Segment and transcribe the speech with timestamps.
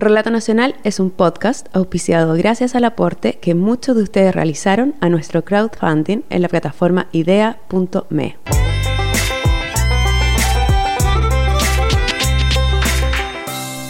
[0.00, 5.10] Relato Nacional es un podcast auspiciado gracias al aporte que muchos de ustedes realizaron a
[5.10, 8.38] nuestro crowdfunding en la plataforma idea.me.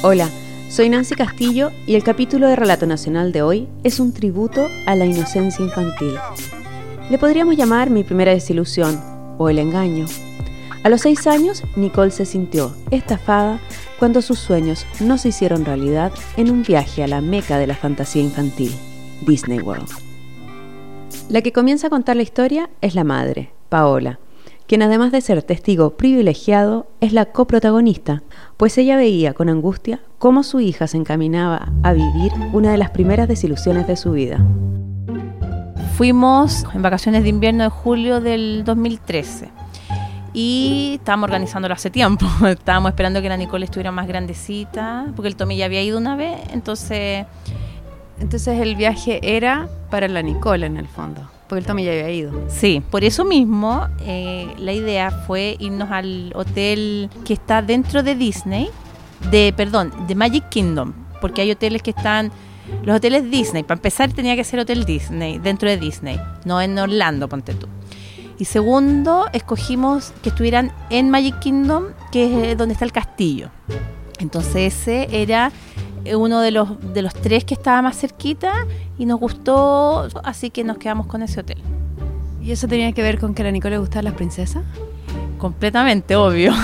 [0.02, 0.28] Hola,
[0.68, 4.96] soy Nancy Castillo y el capítulo de Relato Nacional de hoy es un tributo a
[4.96, 6.16] la inocencia infantil.
[7.08, 9.00] Le podríamos llamar mi primera desilusión
[9.38, 10.06] o el engaño.
[10.82, 13.60] A los seis años, Nicole se sintió estafada
[14.00, 17.74] cuando sus sueños no se hicieron realidad en un viaje a la meca de la
[17.74, 18.72] fantasía infantil,
[19.26, 19.90] Disney World.
[21.28, 24.18] La que comienza a contar la historia es la madre, Paola,
[24.66, 28.22] quien además de ser testigo privilegiado, es la coprotagonista,
[28.56, 32.90] pues ella veía con angustia cómo su hija se encaminaba a vivir una de las
[32.90, 34.42] primeras desilusiones de su vida.
[35.98, 39.50] Fuimos en vacaciones de invierno de julio del 2013
[40.32, 42.26] y estábamos organizándolo hace tiempo.
[42.46, 46.16] estábamos esperando que la Nicole estuviera más grandecita, porque el Tommy ya había ido una
[46.16, 47.26] vez, entonces...
[48.18, 52.10] Entonces el viaje era para la Nicole en el fondo, porque el Tommy ya había
[52.10, 52.32] ido.
[52.48, 58.14] Sí, por eso mismo eh, la idea fue irnos al hotel que está dentro de
[58.14, 58.68] Disney,
[59.30, 62.30] de, perdón, de Magic Kingdom, porque hay hoteles que están...
[62.84, 66.78] Los hoteles Disney, para empezar tenía que ser hotel Disney, dentro de Disney, no en
[66.78, 67.66] Orlando, ponte tú.
[68.40, 73.50] Y segundo, escogimos que estuvieran en Magic Kingdom, que es donde está el castillo.
[74.18, 75.52] Entonces ese era
[76.16, 78.66] uno de los, de los tres que estaba más cerquita
[78.96, 81.58] y nos gustó, así que nos quedamos con ese hotel.
[82.40, 84.62] ¿Y eso tenía que ver con que a la Nicole le gustaban las princesas?
[85.36, 86.54] Completamente obvio.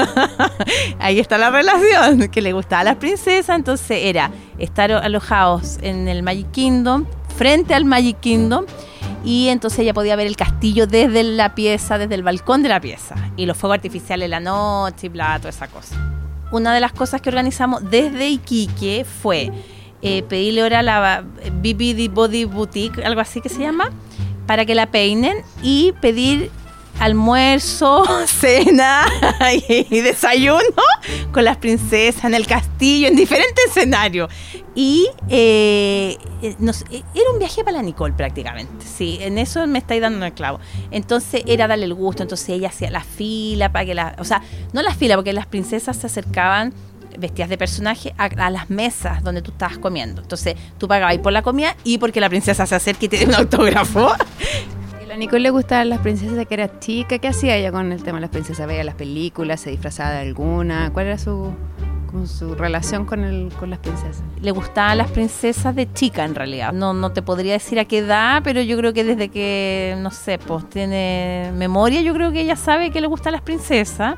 [0.98, 6.08] Ahí está la relación, que le gustaba a las princesas, entonces era estar alojados en
[6.08, 7.04] el Magic Kingdom,
[7.36, 8.64] frente al Magic Kingdom,
[9.24, 12.80] y entonces ella podía ver el castillo desde la pieza, desde el balcón de la
[12.80, 15.96] pieza, y los fuegos artificiales la noche y bla, toda esa cosa.
[16.52, 19.50] Una de las cosas que organizamos desde Iquique fue
[20.02, 23.90] eh, pedirle ahora a la BBD Body Boutique, algo así que se llama,
[24.46, 26.50] para que la peinen y pedir
[26.98, 29.06] almuerzo, cena
[29.68, 30.60] y desayuno
[31.32, 34.30] con las princesas en el castillo, en diferentes escenarios.
[34.74, 39.78] Y eh, eh, eh, era un viaje para la Nicole prácticamente, sí, en eso me
[39.78, 40.60] estáis dando el clavo.
[40.90, 44.42] Entonces era darle el gusto, entonces ella hacía la fila para que la, o sea,
[44.74, 46.74] no la fila, porque las princesas se acercaban
[47.18, 50.20] vestidas de personaje a, las mesas donde tú estabas comiendo.
[50.22, 53.26] Entonces tú pagabas por la comida y porque la princesa se acerque y te dé
[53.26, 54.12] un autógrafo.
[55.16, 57.18] A Nicole le gustaban las princesas de que era chica.
[57.18, 58.66] ¿Qué hacía ella con el tema de las princesas?
[58.66, 59.62] ¿Veía las películas?
[59.62, 60.90] ¿Se disfrazaba de alguna?
[60.92, 61.54] ¿Cuál era su,
[62.58, 64.22] relación con, el, con las princesas?
[64.42, 66.74] Le gustaban las princesas de chica en realidad.
[66.74, 70.10] No, no te podría decir a qué edad, pero yo creo que desde que, no
[70.10, 74.16] sé, pues tiene memoria, yo creo que ella sabe que le gustan las princesas.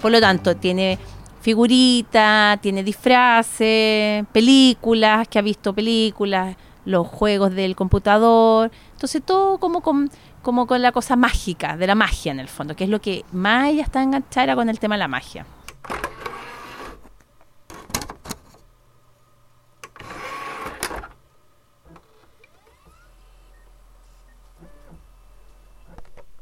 [0.00, 0.98] Por lo tanto, tiene
[1.42, 6.56] figuritas, tiene disfraces, películas, que ha visto películas,
[6.86, 8.70] los juegos del computador.
[8.96, 12.74] Entonces todo como con, como con la cosa mágica, de la magia en el fondo,
[12.74, 15.44] que es lo que más ella está enganchada con el tema de la magia.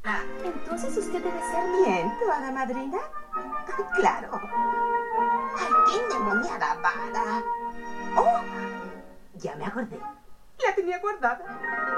[0.04, 2.98] Ah, entonces usted debe ser mi hada madrina.
[3.96, 4.40] Claro.
[5.58, 7.42] ¡Ay, qué endemoniada vara!
[8.16, 8.40] ¡Oh!
[9.34, 9.98] Ya me acordé.
[10.64, 11.93] La tenía guardada.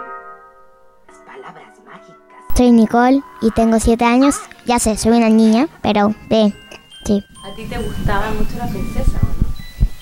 [1.40, 2.16] Las palabras mágicas.
[2.56, 4.36] Soy Nicole y tengo siete años.
[4.64, 6.54] Ya sé, soy una niña, pero ve,
[7.04, 7.24] sí.
[7.44, 9.48] ¿A ti te gustaba mucho la princesa o no?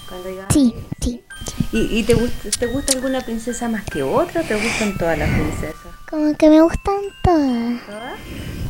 [0.09, 1.25] Cuando sí, sí.
[1.73, 5.29] ¿Y, te, gusta, te gusta alguna princesa más que otra o te gustan todas las
[5.29, 5.75] princesas?
[6.09, 7.87] Como que me gustan todas.
[7.87, 8.19] ¿Todas?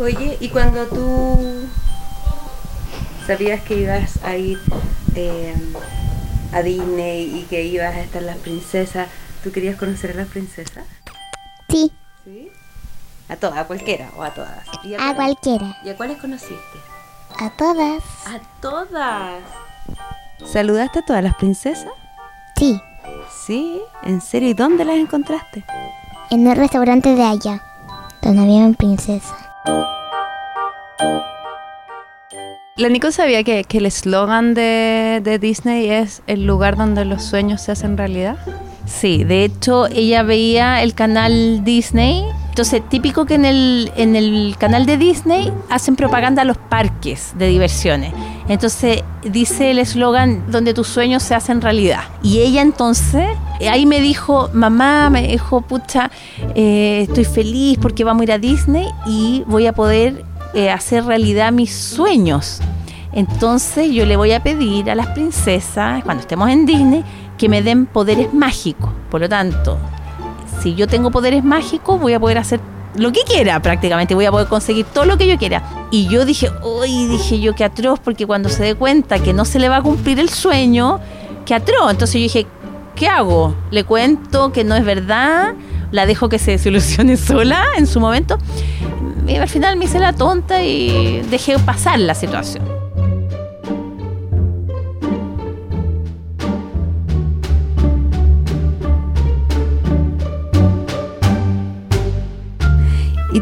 [0.01, 1.67] Oye, ¿y cuando tú
[3.27, 4.59] sabías que ibas a ir
[5.15, 5.55] eh,
[6.53, 9.09] a Disney y que ibas a estar las princesas,
[9.45, 10.85] ¿Tú querías conocer a la princesa?
[13.29, 13.59] ¿A todas?
[13.59, 14.67] ¿A cualquiera o a todas?
[14.99, 15.77] a, cualquiera.
[15.85, 16.79] ¿Y a cuáles conociste?
[17.39, 18.03] A todas.
[18.27, 19.43] ¿A todas?
[20.45, 21.93] ¿Saludaste a todas las princesas?
[22.57, 22.81] Sí.
[23.47, 23.81] ¿Sí?
[24.05, 24.51] ¿En serio?
[24.51, 25.65] ¿Y dónde las encontraste?
[26.31, 27.63] En el restaurante de allá,
[28.23, 29.37] donde había una princesa.
[32.77, 37.63] La Nico sabía que, el eslogan de, de Disney es el lugar donde los sueños
[37.63, 38.37] se hacen realidad.
[38.87, 42.25] Sí, de hecho ella veía el canal Disney.
[42.49, 47.49] Entonces, típico que en el, en el canal de Disney hacen propaganda los parques de
[47.49, 48.13] diversiones.
[48.49, 52.05] Entonces, dice el eslogan donde tus sueños se hacen realidad.
[52.23, 53.27] Y ella entonces,
[53.69, 56.13] ahí me dijo, mamá, me dijo, pucha,
[56.55, 61.05] eh, estoy feliz porque vamos a ir a Disney y voy a poder eh, hacer
[61.05, 62.61] realidad mis sueños.
[63.15, 67.05] Entonces yo le voy a pedir a las princesas, cuando estemos en Disney,
[67.39, 68.91] que me den poderes mágicos.
[69.09, 69.79] Por lo tanto,
[70.61, 72.61] si yo tengo poderes mágicos, voy a poder hacer
[72.97, 75.63] lo que quiera prácticamente, voy a poder conseguir todo lo que yo quiera.
[75.93, 79.45] Y yo dije, uy, dije yo, qué atroz, porque cuando se dé cuenta que no
[79.45, 80.99] se le va a cumplir el sueño,
[81.45, 81.93] qué atroz.
[81.93, 82.47] Entonces yo dije,
[82.97, 83.55] ¿qué hago?
[83.71, 85.55] ¿Le cuento que no es verdad?
[85.93, 88.39] ¿La dejo que se solucione sola en su momento?
[89.29, 92.84] Al final me hice la tonta y dejé pasar la situación.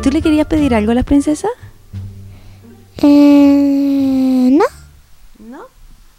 [0.03, 1.51] Tú le querías pedir algo a las princesas?
[2.99, 4.65] Eh, no.
[5.39, 5.63] No.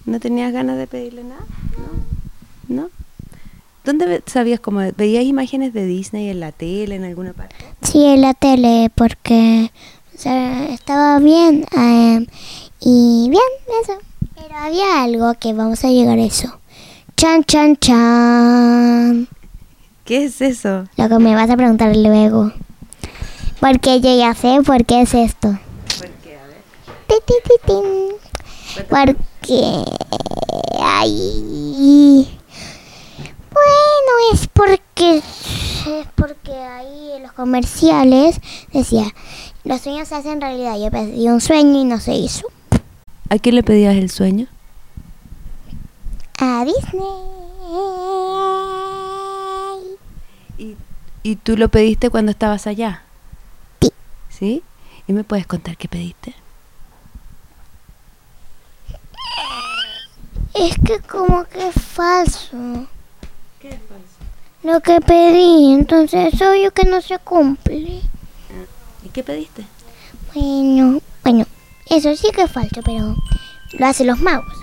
[0.05, 1.45] ¿No tenías ganas de pedirle nada?
[2.67, 2.83] No.
[2.83, 2.89] ¿No?
[3.83, 4.79] ¿Dónde sabías cómo?
[4.95, 7.55] ¿Veías imágenes de Disney en la tele, en alguna parte?
[7.81, 9.71] Sí, en la tele, porque
[10.15, 11.65] o sea, estaba bien.
[11.77, 12.25] eh,
[12.79, 13.41] y bien,
[13.83, 13.93] eso.
[14.35, 16.59] Pero había algo que vamos a llegar a eso.
[17.17, 19.27] Chan, chan, chan.
[20.05, 20.85] ¿Qué es eso?
[20.97, 22.51] Lo que me vas a preguntar luego.
[23.63, 25.57] Porque yo ya sé por qué es esto.
[25.97, 26.35] ¿Por qué?
[26.35, 26.61] A ver.
[28.89, 29.85] Porque...
[30.81, 32.27] Ay.
[33.53, 35.19] Bueno, es porque...
[35.19, 38.41] Es porque ahí en los comerciales
[38.73, 39.05] decía,
[39.63, 40.77] los sueños se hacen realidad.
[40.77, 42.45] Yo pedí un sueño y no se hizo.
[43.29, 44.47] ¿A quién le pedías el sueño?
[46.37, 47.01] A Disney.
[50.57, 50.75] ¿Y,
[51.23, 53.02] y tú lo pediste cuando estabas allá?
[54.43, 56.35] ¿Y me puedes contar qué pediste?
[60.53, 62.87] Es que como que es falso.
[63.59, 64.03] ¿Qué es falso?
[64.63, 68.01] Lo que pedí, entonces es obvio que no se cumple.
[69.03, 69.65] ¿Y qué pediste?
[70.33, 71.45] Bueno, bueno,
[71.89, 73.15] eso sí que es falso, pero
[73.79, 74.53] lo hacen los magos.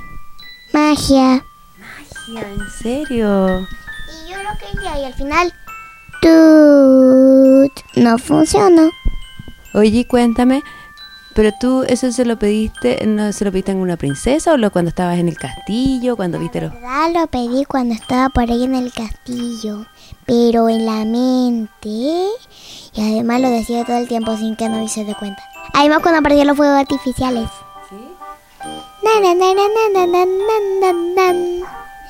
[0.73, 1.45] Magia.
[1.79, 3.61] Magia, ¿en serio?
[3.61, 5.53] Y yo lo quería y al final...
[6.21, 7.73] ¡tut!
[7.97, 8.91] no funcionó.
[9.75, 10.63] Oye, cuéntame,
[11.35, 14.71] pero tú eso se lo pediste, no se lo pediste en una princesa o lo
[14.71, 16.73] cuando estabas en el castillo, cuando la viste los.
[17.13, 19.87] lo pedí cuando estaba por ahí en el castillo,
[20.27, 22.29] pero en la mente
[22.93, 25.43] y además lo decía todo el tiempo sin que no se de cuenta.
[25.75, 27.49] Además cuando aparecían los fuegos artificiales.
[27.89, 27.97] ¿Sí?
[29.05, 29.51] Na, na, na,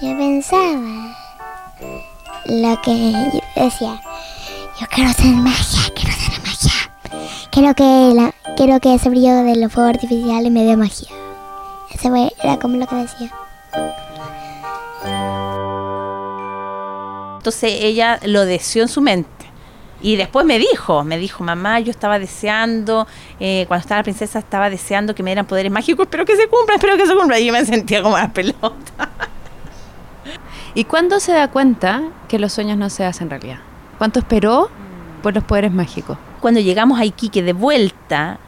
[0.00, 1.16] yo pensaba
[2.46, 4.00] lo que yo decía.
[4.80, 6.09] Yo quiero ser magia, quiero
[7.60, 11.08] Quiero que, la, quiero que ese brillo de los fuegos artificiales me dé magia.
[11.92, 13.30] Ese fue- era como lo que decía.
[17.36, 19.28] Entonces ella lo deseó en su mente.
[20.00, 23.06] Y después me dijo, me dijo, mamá, yo estaba deseando,
[23.38, 26.48] eh, cuando estaba la princesa, estaba deseando que me dieran poderes mágicos, espero que se
[26.48, 27.38] cumpla, espero que se cumpla.
[27.38, 29.10] Y yo me sentía como la pelota.
[30.74, 33.58] ¿Y cuándo se da cuenta que los sueños no se hacen realidad?
[33.98, 34.70] ¿Cuánto esperó
[35.20, 36.18] por los poderes mágicos?
[36.40, 38.38] Cuando llegamos a Iquique de vuelta,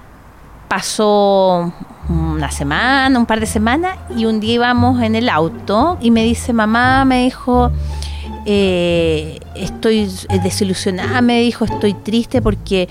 [0.69, 1.72] pasó
[2.08, 6.24] una semana, un par de semanas, y un día íbamos en el auto y me
[6.24, 7.70] dice, mamá, me dijo,
[8.47, 10.09] eh, estoy
[10.43, 12.89] desilusionada, me dijo, estoy triste porque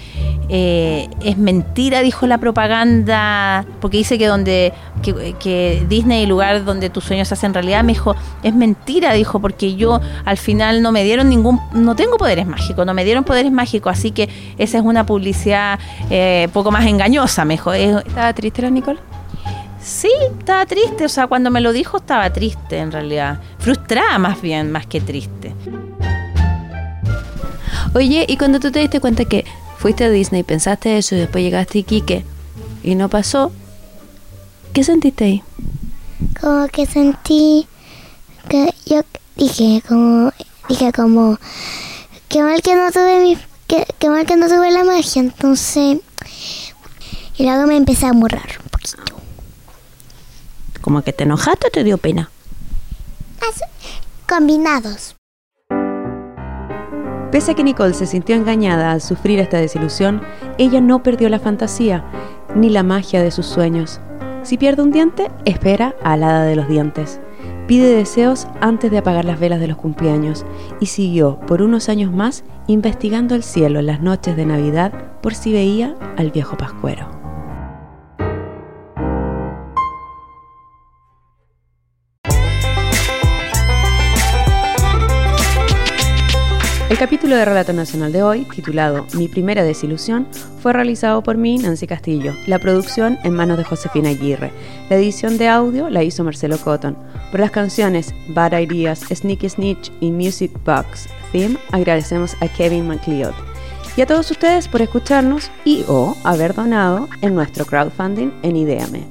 [0.49, 4.73] eh, es mentira, dijo la propaganda, porque dice que donde
[5.39, 9.39] que, Disney, el lugar donde tus sueños se hacen realidad, me dijo, es mentira, dijo,
[9.39, 13.23] porque yo al final no me dieron ningún, no tengo poderes mágicos, no me dieron
[13.23, 15.79] poderes mágicos, así que esa es una publicidad
[16.09, 17.73] eh, poco más engañosa, me dijo.
[17.73, 18.99] Es- ¿Estaba triste la Nicole?
[19.83, 24.41] Sí, estaba triste, o sea, cuando me lo dijo estaba triste en realidad, frustrada más
[24.41, 25.55] bien, más que triste.
[27.93, 29.45] Oye, y cuando tú te diste cuenta que
[29.77, 32.25] fuiste a Disney, pensaste eso y después llegaste a Iquique
[32.83, 33.51] y no pasó,
[34.73, 35.43] ¿qué sentiste ahí?
[36.39, 37.67] como que sentí
[38.49, 39.01] que yo
[39.35, 40.31] dije como
[40.69, 41.37] dije como
[42.29, 45.99] que mal que no tuve mi que mal que no tuve la magia entonces
[47.37, 49.20] y luego me empecé a amurrar un poquito
[50.81, 52.29] ¿Como que te enojaste o te dio pena?
[53.39, 53.63] Así,
[54.27, 55.15] combinados
[57.31, 60.21] Pese a que Nicole se sintió engañada al sufrir esta desilusión,
[60.57, 62.03] ella no perdió la fantasía
[62.55, 64.01] ni la magia de sus sueños.
[64.43, 67.21] Si pierde un diente, espera a la hada de los dientes.
[67.67, 70.45] Pide deseos antes de apagar las velas de los cumpleaños
[70.81, 75.33] y siguió por unos años más investigando el cielo en las noches de Navidad por
[75.33, 77.20] si veía al viejo pascuero.
[86.91, 90.27] El capítulo de Relato Nacional de hoy, titulado Mi primera desilusión,
[90.61, 92.33] fue realizado por mí, Nancy Castillo.
[92.47, 94.51] La producción en manos de Josefina Aguirre.
[94.89, 96.97] La edición de audio la hizo Marcelo Cotton.
[97.31, 103.35] Por las canciones Bad Ideas, Sneaky Snitch y Music Box Theme agradecemos a Kevin McLeod.
[103.95, 109.05] Y a todos ustedes por escucharnos y o haber donado en nuestro crowdfunding en Ideame.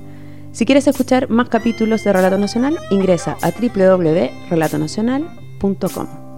[0.52, 6.29] Si quieres escuchar más capítulos de Relato Nacional, ingresa a www.relatonacional.com.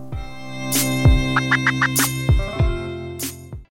[1.73, 2.03] you